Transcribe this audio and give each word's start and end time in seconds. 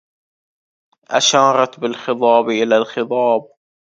أشارت 1.09 1.79
بالخضاب 1.79 2.49
إلى 2.49 2.77
الخضاب 2.77 3.49